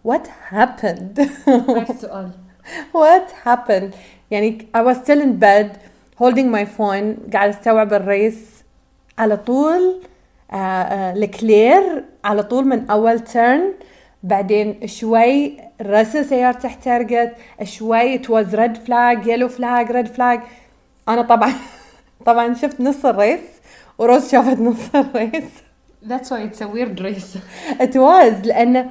what 0.08 0.27
happened 0.51 1.22
نفس 1.50 1.92
السؤال 1.92 2.32
what 2.98 3.32
happened 3.48 3.96
يعني 4.32 4.68
I 4.77 4.80
was 4.80 4.98
still 4.98 5.22
in 5.22 5.39
bed 5.39 5.77
holding 6.20 6.51
my 6.51 6.66
phone 6.77 7.34
قاعدة 7.34 7.50
أستوعب 7.50 7.94
ال 7.94 8.08
race 8.08 8.63
على 9.18 9.38
طول. 9.38 10.01
آه، 10.51 10.56
آه، 10.56 11.13
لكلير 11.13 12.04
على 12.24 12.44
طول 12.44 12.68
من 12.68 12.89
أول 12.89 13.20
turn 13.20 13.74
بعدين 14.24 14.88
شوي 14.88 15.58
Russell 15.82 16.25
سيارة 16.25 16.66
احترقت 16.66 17.36
شوي 17.63 18.20
was 18.20 18.48
red 18.51 18.77
flag 18.77 19.25
yellow 19.25 19.50
flag 19.50 19.89
red 19.89 20.08
flag. 20.18 20.39
أنا 21.10 21.22
طبعا 21.22 21.54
طبعا 22.25 22.54
شفت 22.54 22.82
نص 22.82 23.06
ال 23.06 23.12
race 23.12 23.39
وروز 23.98 24.32
شافت 24.32 24.60
نص 24.60 24.96
ال 24.96 25.03
race. 25.03 25.44
That's 26.06 26.30
why 26.30 26.42
it's 26.50 26.62
a 26.62 26.68
weird 26.68 27.00
race. 27.00 27.38
It 27.86 27.96
was 27.96 28.46
لأن 28.46 28.89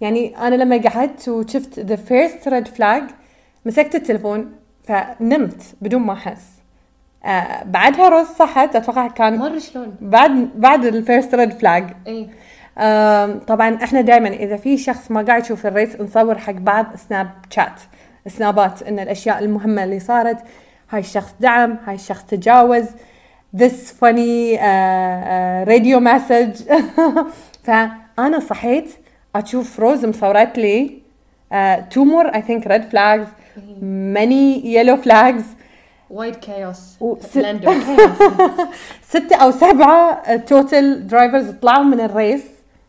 يعني 0.00 0.38
أنا 0.38 0.54
لما 0.54 0.76
قعدت 0.76 1.28
وشفت 1.28 1.80
the 1.80 1.98
first 2.10 2.50
red 2.50 2.78
flag 2.78 3.12
مسكت 3.66 3.94
التلفون 3.94 4.52
فنمت 4.84 5.62
بدون 5.80 6.02
ما 6.02 6.12
أحس. 6.12 6.57
آه 7.28 7.64
بعدها 7.64 8.08
روز 8.08 8.26
صحت 8.26 8.76
أتوقع 8.76 9.08
كان 9.08 9.38
مرة 9.38 9.58
شلون؟ 9.58 9.94
بعد 10.00 10.50
بعد 10.54 10.84
ال 10.84 10.92
first 10.92 11.34
red 11.34 11.52
flag 11.52 11.84
اي 12.06 12.28
طبعا 13.46 13.78
إحنا 13.82 14.00
دائما 14.00 14.28
إذا 14.28 14.56
في 14.56 14.76
شخص 14.76 15.10
ما 15.10 15.22
قاعد 15.22 15.44
يشوف 15.44 15.66
ال 15.66 15.73
race 15.73 16.00
نصور 16.00 16.38
حق 16.38 16.52
بعض 16.52 16.86
سناب 16.96 17.30
شات 17.50 17.80
سنابات 18.26 18.82
إن 18.82 18.98
الأشياء 18.98 19.38
المهمة 19.38 19.84
اللي 19.84 20.00
صارت 20.00 20.38
هاي 20.90 21.00
الشخص 21.00 21.34
دعم 21.40 21.78
هاي 21.86 21.94
الشخص 21.94 22.24
تجاوز 22.24 22.84
this 23.56 23.92
funny 23.92 24.56
uh, 24.56 24.60
uh, 24.60 25.64
radio 25.66 26.00
message. 26.00 26.62
فانا 27.64 28.40
صحيت 28.40 28.90
أشوف 29.34 29.80
روز 29.80 30.04
مصورت 30.04 30.58
لي 30.58 30.90
uh, 31.52 31.56
two 31.94 32.04
more 32.04 32.30
I 32.34 32.40
think 32.40 32.64
red 32.64 32.90
flags 32.90 33.28
many 34.16 34.62
yellow 34.76 34.96
flags. 34.96 35.57
وايد 36.10 36.36
chaos 36.36 36.96
و- 37.00 37.16
بلندر 37.34 37.72
ستة 39.08 39.36
أو 39.36 39.50
سبعة 39.50 40.36
total 40.36 41.06
drivers 41.06 41.50
طلعوا 41.50 41.84
من 41.84 42.00
ال 42.00 42.09
race 42.09 42.44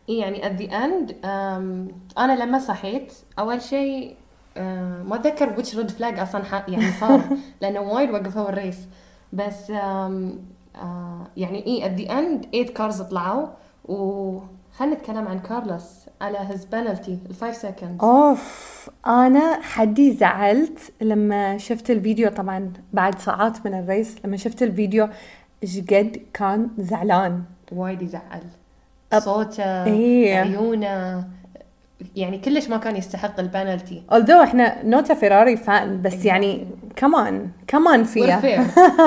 إي 0.08 0.18
يعني 0.18 0.42
the 0.58 0.70
end 0.70 1.10
um, 1.10 1.94
أنا 2.18 2.44
لما 2.44 2.58
صحيت 2.58 3.12
أول 3.38 3.62
شيء 3.62 4.14
uh, 4.56 4.60
ما 5.06 5.14
أتذكر 5.14 5.56
which 5.56 5.68
red 5.68 5.90
flag 6.00 6.20
أصلا 6.20 6.42
يعني 6.68 6.92
صار 7.00 7.20
لأنه 7.60 7.80
وايد 7.80 8.10
وقفوا 8.10 8.48
ال 8.48 8.54
race 8.54 8.76
بس 9.32 9.66
um, 9.68 10.30
uh, 10.76 10.78
يعني 11.36 11.66
إي 11.66 11.82
at 11.84 11.98
the 12.00 12.10
end 12.10 12.48
8 12.52 12.74
cars 12.74 13.02
طلعوا. 13.02 13.46
وخلينا 13.84 14.94
نتكلم 14.94 15.28
عن 15.28 15.38
كارلوس 15.38 15.84
على 16.20 16.38
his 16.38 16.60
penalty 16.74 17.08
ال 17.30 17.34
5 17.40 17.68
seconds. 17.68 18.02
أوف 18.04 18.90
أنا 19.06 19.58
حدي 19.62 20.12
زعلت 20.16 20.92
لما 21.00 21.58
شفت 21.58 21.90
الفيديو 21.90 22.30
طبعا 22.30 22.72
بعد 22.92 23.18
ساعات 23.18 23.66
من 23.66 23.74
ال 23.78 23.86
race 23.86 24.16
لما 24.24 24.36
شفت 24.36 24.62
الفيديو 24.62 25.08
إيش 25.62 25.78
قد 25.78 26.20
كان 26.34 26.68
زعلان. 26.78 27.42
وايد 27.72 28.02
يزعل. 28.02 28.40
أب- 29.14 29.18
صوته 29.18 29.84
إيه. 29.84 30.34
عيونه. 30.36 31.24
يعني 32.16 32.38
كلش 32.38 32.68
ما 32.68 32.76
كان 32.76 32.96
يستحق 32.96 33.40
ال 33.40 33.47
penalty. 33.47 34.02
Although 34.12 34.42
إحنا 34.42 34.84
not 34.84 35.14
a 35.14 35.19
Ferrari 35.19 35.56
fan 35.56 36.02
بس 36.02 36.24
يعني 36.24 36.66
كمان 36.96 37.48
كمان 37.66 38.04
فيها 38.04 38.64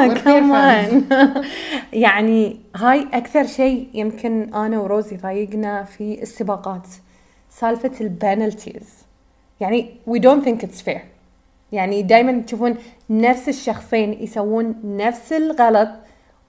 كمان 0.07 1.03
يعني 1.93 2.59
هاي 2.75 3.07
أكثر 3.13 3.45
شيء 3.47 3.87
يمكن 3.93 4.53
أنا 4.53 4.79
وروزي 4.79 5.17
ضايقنا 5.17 5.83
في 5.83 6.21
السباقات 6.21 6.87
سالفة 7.49 7.91
البنالتيز. 8.01 8.89
يعني 9.59 9.89
we 10.09 10.19
don't 10.19 10.45
think 10.45 10.65
it's 10.65 10.81
fair. 10.89 10.99
يعني 11.71 12.01
دائما 12.01 12.41
تشوفون 12.41 12.75
نفس 13.09 13.49
الشخصين 13.49 14.13
يسوون 14.13 14.75
نفس 14.83 15.33
الغلط 15.33 15.89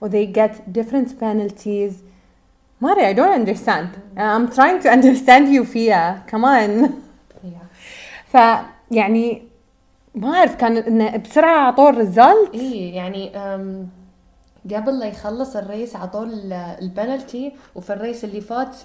و 0.01 0.09
they 0.09 0.27
get 0.37 0.79
different 0.79 1.09
penalties. 1.21 1.93
ماري 2.85 3.15
I 3.15 3.17
don't 3.17 3.47
understand. 3.47 3.89
I'm 4.19 4.55
trying 4.57 4.83
to 4.85 4.89
understand 4.91 5.49
you 5.57 5.63
فيها 5.63 6.23
كمان 6.27 6.91
فيعني 8.33 9.43
ما 10.15 10.35
أعرف 10.37 10.55
كان 10.55 10.77
انه 10.77 11.17
بسرعة 11.17 11.59
اعطوه 11.65 11.89
ال 11.91 11.99
result 11.99 12.51
اي 12.55 12.89
يعني 12.95 13.33
قبل 14.75 14.99
لا 14.99 15.07
يخلص 15.07 15.57
الريس 15.57 15.97
عطوه 15.97 16.23
ال- 16.23 16.53
البنالتي 16.53 17.53
وفي 17.75 17.93
ال 17.93 17.99
race 17.99 18.25
اللي 18.25 18.41
فات 18.41 18.77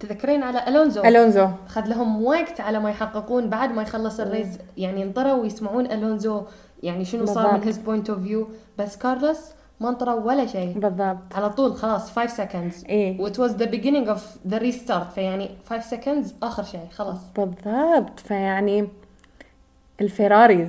تذكرين 0.00 0.42
على 0.42 0.68
ألونزو؟ 0.68 1.02
ألونزو. 1.04 1.48
خذ 1.68 1.86
لهم 1.86 2.24
وقت 2.24 2.60
على 2.60 2.80
ما 2.80 2.90
يحققون 2.90 3.48
بعد 3.50 3.72
ما 3.72 3.82
يخلص 3.82 4.20
ال 4.20 4.24
race. 4.24 4.46
يعني 4.76 5.02
انطروا 5.02 5.32
ويسمعون 5.32 5.86
ألونزو 5.86 6.42
يعني 6.82 7.04
شنو 7.04 7.26
صار 7.26 7.54
من. 7.54 7.62
his 7.64 7.78
point 7.78 8.10
of 8.10 8.22
view 8.22 8.48
بس 8.78 8.96
كارلوس 8.96 9.38
ما 9.80 9.88
انطروا 9.88 10.14
ولا 10.20 10.46
شيء. 10.46 10.72
بالضبط. 10.78 11.34
على 11.34 11.50
طول 11.50 11.74
خلاص 11.74 12.10
5 12.12 12.44
seconds. 12.46 12.88
إيه. 12.88 13.20
what 13.20 13.38
was 13.38 13.56
the 13.56 13.70
beginning 13.70 14.08
of 14.08 14.26
the 14.48 14.58
restart 14.58 15.12
فيعني 15.12 15.50
5 15.70 15.96
seconds 15.96 16.26
آخر 16.42 16.62
شيء 16.62 16.86
خلاص. 16.92 17.18
بالضبط. 17.36 18.20
فيعني 18.20 18.88
الفيراريز. 20.00 20.68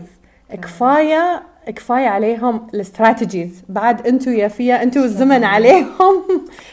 كفاية 0.62 1.44
كفاية 1.66 2.08
عليهم 2.08 2.68
ال 2.74 2.81
strategies. 2.81 3.64
بعد 3.70 4.08
انتو 4.08 4.30
يا 4.30 4.48
فيا 4.48 4.84
انتو 4.84 5.04
الزمن 5.10 5.44
عليهم. 5.44 6.24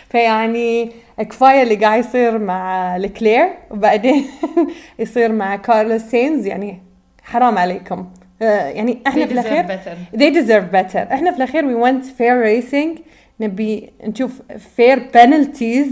فيعني 0.08 0.92
كفاية 1.18 1.62
اللي 1.62 1.74
قاعد 1.76 1.98
يصير 2.04 2.38
مع 2.38 2.96
الكلير 2.96 3.48
وبعدين 3.70 4.24
يصير 4.98 5.32
مع 5.32 5.56
كارلوس 5.56 6.02
سينز. 6.02 6.46
يعني 6.46 6.82
حرام 7.22 7.58
عليكم. 7.58 8.06
يعني 8.40 9.02
إحنا 9.06 9.24
في 9.24 9.28
الاخير 9.28 9.32
they 9.32 9.34
deserve 9.34 9.66
better. 9.66 10.16
they 10.18 10.34
deserve 10.34 10.72
better. 10.72 11.12
إحنا 11.12 11.30
في 11.30 11.36
الأخير 11.36 11.62
we 11.62 11.84
want 11.86 12.04
fair 12.04 12.44
racing. 12.64 13.00
نبي 13.40 13.90
نشوف 14.04 14.32
fair 14.52 14.98
penalties. 15.16 15.88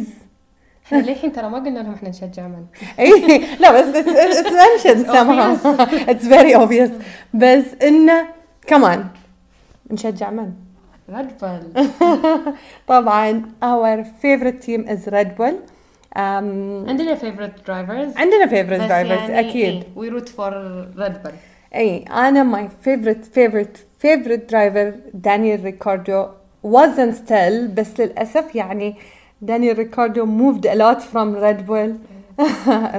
إحنا 0.87 0.99
للحين 0.99 1.33
ترى 1.33 1.49
ما 1.49 1.59
قلنا 1.59 1.79
لهم 1.79 1.95
إحنا 1.95 2.09
نشجع 2.09 2.49
من؟ 2.49 2.65
اي 3.01 3.39
لا 3.61 3.81
بس 3.81 3.97
it's, 3.97 4.37
it's 4.39 4.53
mentioned 4.65 5.07
somehow. 5.07 5.57
it's 6.13 6.27
very 6.27 6.55
obvious. 6.55 6.91
بس 7.35 7.65
إنه 7.83 8.27
كمان 8.67 9.07
نشجع 9.91 10.31
من؟ 10.31 10.53
ريد 11.11 11.29
بول 11.43 11.87
طبعا 12.87 13.43
our 13.65 14.05
favorite 14.23 14.61
team 14.67 14.89
is 14.89 15.09
Red 15.13 15.37
Bull. 15.39 15.55
Um, 16.17 16.19
عندنا 16.89 17.15
favorite 17.15 17.67
drivers 17.67 18.17
عندنا 18.17 18.47
favorite 18.47 18.89
drivers 18.89 19.31
يعني 19.31 19.41
أكيد. 19.41 19.85
we 19.97 20.09
root 20.09 20.29
for 20.29 20.53
ريد 20.97 21.23
بول 21.23 21.33
اي 21.76 21.98
انا 21.98 22.58
my 22.58 22.86
favorite 22.88 23.26
favorite 23.38 23.78
favorite 24.04 24.52
driver 24.52 24.94
دانيال 25.14 25.64
ريكاردو 25.64 26.26
wasn't 26.68 27.16
still 27.28 27.70
بس 27.74 28.00
للاسف 28.00 28.56
يعني 28.56 28.96
دانيال 29.42 29.78
ريكاردو 29.78 30.26
moved 30.26 30.64
a 30.66 30.76
lot 30.76 31.02
from 31.02 31.36
Red 31.44 31.66
Bull 31.68 31.92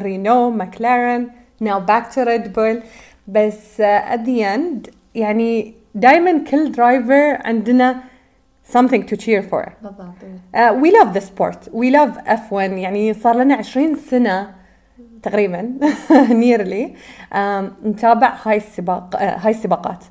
Renault 0.06 0.52
McLaren 0.60 1.22
now 1.60 1.78
back 1.80 2.10
to 2.14 2.24
Red 2.24 2.52
Bull 2.54 2.82
بس 3.28 3.80
uh, 3.82 4.12
at 4.14 4.24
the 4.26 4.42
end 4.44 4.90
يعني 5.14 5.74
دائما 5.94 6.44
كل 6.50 6.72
درايفر 6.72 7.38
عندنا 7.46 8.02
something 8.72 9.02
to 9.02 9.16
cheer 9.16 9.42
for 9.50 9.68
بالضبط 9.82 10.14
Uh, 10.54 10.72
we 10.82 10.90
love 10.90 11.14
the 11.14 11.20
sport 11.20 11.68
we 11.72 11.90
love 11.90 12.16
F1 12.26 12.52
يعني 12.52 13.14
صار 13.14 13.36
لنا 13.36 13.54
20 13.54 13.96
سنة 13.96 14.54
تقريبا 15.23 15.73
um, 17.31 17.85
نتابع 17.85 18.33
هاي 18.45 18.57
السباق 18.57 19.15
uh, 19.15 19.21
هاي 19.21 19.51
السباقات. 19.51 20.03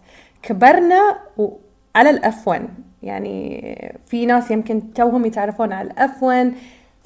كبرنا 0.42 1.16
على 1.96 2.10
الأف 2.10 2.48
1 2.48 2.68
يعني 3.02 4.00
في 4.06 4.26
ناس 4.26 4.50
يمكن 4.50 4.92
توهم 4.92 5.24
يتعرفون 5.24 5.72
على 5.72 5.90
الأف 5.90 6.22
1 6.22 6.52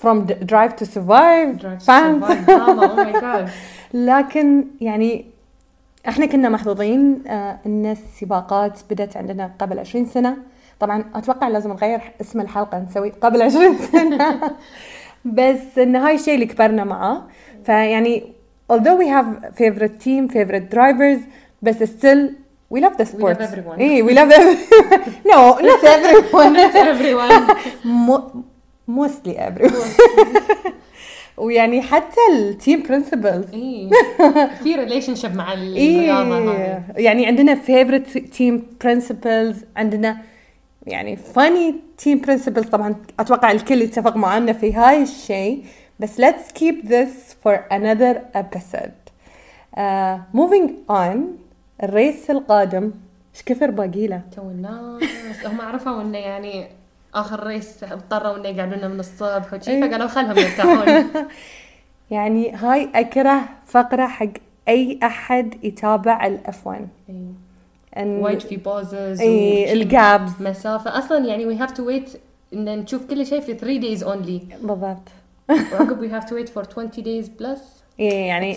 from 0.02 0.16
drive 0.26 0.72
to 0.80 0.84
survive 0.84 1.58
Drive 1.58 1.78
to 1.78 1.84
fans 1.84 2.22
survive. 2.22 2.50
ماما، 2.58 3.46
oh 3.46 3.50
لكن 3.94 4.64
يعني 4.80 5.26
إحنا 6.08 6.26
كنا 6.26 6.48
محظوظين 6.48 7.22
آه 7.26 7.58
إن 7.66 7.86
السباقات 7.86 8.80
بدت 8.90 9.16
عندنا 9.16 9.50
قبل 9.58 9.78
20 9.78 10.06
سنة. 10.06 10.36
طبعا 10.80 11.04
أتوقع 11.14 11.48
لازم 11.48 11.72
نغير 11.72 12.00
اسم 12.20 12.40
الحلقة 12.40 12.78
نسوي 12.78 13.10
قبل 13.10 13.42
20 13.42 13.78
سنة. 13.78 14.40
بس 15.24 15.78
إن 15.78 15.96
هاي 15.96 16.14
الشيء 16.14 16.34
اللي 16.34 16.46
كبرنا 16.46 16.84
معاه. 16.84 17.22
فيعني 17.64 18.22
although 18.72 18.96
we 19.02 19.06
have 19.06 19.56
favorite 19.58 19.98
team 20.04 20.28
favorite 20.34 20.74
drivers 20.74 21.20
بس 21.62 21.82
still 21.82 22.30
we 22.74 22.80
love 22.80 22.96
the 22.96 23.04
sport 23.06 23.36
love 23.40 23.50
everyone. 23.50 23.78
إيه 23.78 24.02
we 24.02 24.10
love 24.14 24.32
everyone 24.32 25.10
no 25.24 25.58
not 25.60 25.84
everyone. 25.84 26.56
everyone. 26.76 27.56
Mo- 27.84 28.44
mostly 28.88 29.36
everyone. 29.38 29.90
ويعني 31.36 31.82
حتى 31.82 32.16
ال 32.32 32.42
team 32.42 32.82
principals 32.82 33.44
اي 33.54 33.90
في 34.62 34.74
relationship 34.76 35.36
مع 35.36 35.52
إيه. 35.52 35.96
الرياضة 35.96 36.52
هذه. 36.52 36.82
يعني 36.96 37.26
عندنا 37.26 37.54
favorite 37.54 38.18
team 38.18 38.62
principals 38.84 39.64
عندنا 39.76 40.16
يعني 40.86 41.16
funny 41.16 41.74
team 41.98 42.20
principals 42.20 42.66
طبعا 42.66 42.94
أتوقع 43.20 43.50
الكل 43.50 43.82
يتفق 43.82 44.16
معنا 44.16 44.52
في 44.52 44.72
هاي 44.74 45.02
الشيء. 45.02 45.64
بس 46.00 46.20
let's 46.20 46.52
keep 46.52 46.88
this 46.88 47.36
for 47.42 47.66
another 47.70 48.14
episode. 48.34 49.00
Uh, 49.76 50.16
moving 50.32 50.68
on 50.88 51.16
ال 51.82 51.92
race 51.92 52.30
القادم. 52.30 52.92
إيش 53.34 53.42
كثر 53.42 53.70
باقي 53.70 54.06
له؟ 54.06 54.22
تو 54.36 54.42
الناس. 54.42 55.46
هم 55.46 55.60
عرفوا 55.60 56.02
إنه 56.02 56.18
يعني 56.18 56.68
آخر 57.14 57.46
race 57.46 57.84
اضطروا 57.84 58.36
إنه 58.36 58.48
يقعدونا 58.48 58.88
من 58.88 59.00
الصبح 59.00 59.54
وشي 59.54 59.70
إيه. 59.70 59.88
فقالوا 59.88 60.06
خلهم 60.06 60.38
يرتاحون. 60.38 61.06
يعني 62.10 62.50
هاي 62.50 62.88
أكره 62.94 63.40
فقرة 63.66 64.06
حق 64.06 64.32
أي 64.68 64.98
أحد 65.02 65.64
يتابع 65.64 66.26
ال 66.26 66.66
F1 66.66 66.88
إيه. 67.08 68.20
وايد 68.20 68.40
في 68.40 68.56
pauses 68.56 69.20
اي 69.20 69.72
ال 69.72 69.84
gaps 69.84 70.32
مسافة. 70.40 70.98
أصلا 70.98 71.26
يعني 71.26 71.46
we 71.46 71.56
have 71.56 71.70
to 71.70 71.86
wait 71.86 72.10
إن 72.52 72.78
نشوف 72.78 73.06
كل 73.06 73.26
شيء 73.26 73.40
في 73.40 73.54
3 73.54 73.80
days 73.80 74.06
only 74.06 74.42
بالضبط. 74.62 75.19
وعقب 75.50 76.00
we 76.00 76.08
have 76.08 76.24
to 76.24 76.34
wait 76.34 76.48
for 76.48 76.64
20 76.72 76.90
days 76.90 77.30
plus 77.38 77.80
إيه 78.00 78.28
يعني 78.28 78.56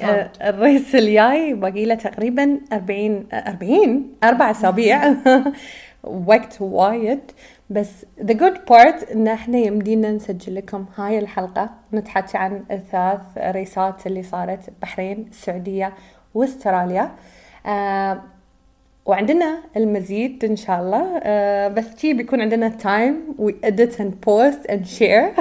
ال 0.50 0.59
race 0.59 0.96
الجاي 0.96 1.54
باقي 1.54 1.86
له 1.86 1.96
تقريبا 1.96 2.60
40 2.74 3.28
آه، 3.32 3.50
40 3.50 4.12
أربع 4.24 4.52
أسابيع. 4.52 5.02
وقت 6.04 6.62
وايد. 6.62 7.20
بس 7.70 8.06
the 8.22 8.34
good 8.34 8.58
part 8.72 9.12
إن 9.12 9.28
إحنا 9.28 9.58
يمدينا 9.58 10.12
نسجل 10.12 10.56
لكم 10.56 10.86
هاي 10.96 11.20
الحلقة. 11.20 11.70
نتحكي 11.94 12.38
عن 12.38 12.64
الثلاث 12.72 13.22
race 13.38 13.94
ات 13.94 14.08
اللي 14.08 14.24
صارت 14.24 14.70
بحرين 14.82 15.28
السعودية 15.30 15.94
وأستراليا. 16.34 17.12
آه 17.66 18.22
وعندنا 19.06 19.60
المزيد 19.78 20.46
إن 20.46 20.56
شاء 20.56 20.80
الله. 20.80 21.20
أه 21.24 21.68
بس 21.68 21.86
شي 21.98 22.14
بيكون 22.14 22.42
عندنا 22.42 22.68
time 22.68 23.36
we 23.40 23.56
edit 23.64 24.02
and 24.02 24.16
post 24.26 24.66
and 24.66 24.86
share 24.86 25.34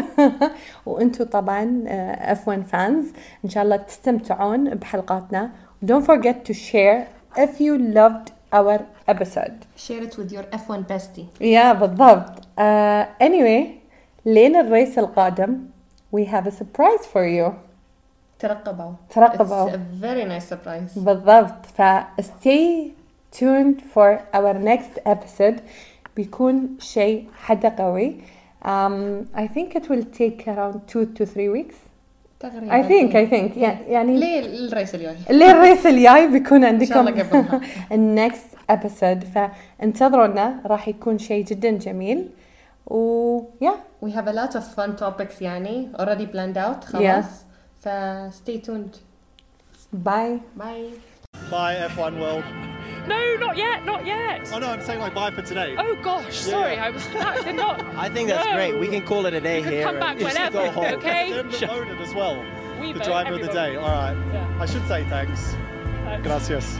وأنتم 0.87 1.25
طبعا 1.25 1.85
F1 2.19 2.49
fans 2.49 3.13
إن 3.45 3.51
شاء 3.51 3.63
الله 3.65 3.77
تستمتعون 3.77 4.75
بحلقاتنا. 4.75 5.51
don't 5.83 6.07
forget 6.07 6.47
to 6.47 6.53
share 6.53 7.05
if 7.37 7.61
you 7.61 7.75
loved 7.75 8.29
our 8.55 8.81
episode 9.09 9.65
share 9.77 10.03
it 10.03 10.19
with 10.19 10.35
your 10.35 10.45
F1 10.53 10.71
bestie 10.71 11.27
يا 11.41 11.73
بالضبط. 11.73 12.33
any- 12.59 13.19
anyway, 13.21 13.69
لين 14.27 14.57
ال 14.57 14.65
race 14.65 14.99
القادم 14.99 15.59
we 16.13 16.27
have 16.27 16.47
a 16.47 16.51
surprise 16.51 17.01
for 17.01 17.23
you 17.23 17.53
ترقبوا. 18.39 18.93
ترقبوا. 19.11 19.71
It's 19.71 19.75
a 19.75 19.79
very 20.03 20.25
nice 20.25 20.49
surprise. 20.55 20.99
بالضبط. 20.99 21.67
ف 21.67 21.83
stay 22.21 23.02
tuned 23.40 23.82
for 23.96 24.20
our 24.38 24.54
next 24.54 25.00
episode 25.14 25.60
بيكون 26.16 26.78
شيء 26.80 27.26
حدا 27.34 27.70
قوي 27.70 28.16
um, 28.66 29.26
I 29.36 29.48
think 29.48 29.76
it 29.76 29.84
will 29.90 30.06
take 30.20 30.48
around 30.48 30.76
two 30.92 31.06
to 31.20 31.26
three 31.26 31.50
weeks 31.50 31.76
تقريبا 32.40 32.82
I 32.82 32.84
think 32.88 33.12
I 33.16 33.30
think 33.34 33.58
يع- 33.58 33.88
يعني 33.88 34.20
ليه 34.20 34.40
الريس 34.68 34.96
الجاي 34.96 35.16
اللي 35.30 35.52
الريس 35.52 35.86
الجاي 35.86 36.28
بيكون 36.28 36.64
ان 36.64 36.86
شاء 36.86 36.98
عندكم 36.98 37.20
الله 37.20 37.24
قبلها 37.52 37.62
النكست 37.92 38.46
ابيسود 38.70 39.24
فانتظرونا 39.24 40.62
راح 40.66 40.88
يكون 40.88 41.18
شيء 41.18 41.46
جدا 41.46 41.70
جميل 41.72 42.30
و 42.88 43.42
yeah 43.64 44.06
we 44.06 44.10
have 44.10 44.28
a 44.28 44.34
lot 44.34 44.56
of 44.56 44.64
fun 44.76 44.96
topics 45.02 45.42
يعني 45.42 45.90
already 46.00 46.26
planned 46.34 46.58
out 46.58 46.86
خلاص 46.86 47.26
ف 47.82 47.90
stay 48.44 48.68
tuned 48.68 48.98
باي 49.94 50.40
bye 50.60 50.94
Bye, 51.52 51.78
F1 51.96 52.14
World. 52.24 52.46
No, 53.07 53.37
not 53.37 53.57
yet, 53.57 53.85
not 53.85 54.07
yet. 54.07 54.49
Oh 54.53 54.59
no, 54.59 54.69
I'm 54.71 54.81
saying 54.83 55.01
like 55.01 55.15
bye 55.15 55.31
for 55.31 55.43
today. 55.43 55.75
Oh 55.79 55.95
gosh, 55.97 56.37
sorry, 56.39 56.79
I 56.79 56.91
was 56.91 57.07
that 57.09 57.45
did 57.45 57.57
not. 57.57 57.81
I 57.97 58.09
think 58.09 58.29
that's 58.29 58.47
No. 58.47 58.55
great. 58.55 58.79
We 58.79 58.87
can 58.89 59.03
call 59.03 59.27
it 59.27 59.35
a 59.35 59.41
day 59.41 59.59
You 59.59 59.63
can 59.65 59.73
here. 59.73 59.85
come 59.85 59.99
back 59.99 60.13
and 60.13 60.21
just 60.21 60.35
whenever, 60.37 60.59
go 60.59 60.71
home. 60.71 60.85
okay? 60.95 61.31
Then 61.35 61.49
the 61.51 61.67
voted 61.67 62.01
as 62.01 62.15
well. 62.15 62.45
We 62.81 62.93
the 62.93 62.99
vote, 63.01 63.05
driver 63.09 63.35
of 63.35 63.41
the 63.41 63.49
day. 63.53 63.77
All 63.77 63.89
right. 63.89 64.17
Yeah. 64.33 64.57
I 64.61 64.67
should 64.67 64.87
say 64.89 65.05
thanks. 65.05 65.55
Uh, 66.07 66.19
Gracias. 66.23 66.79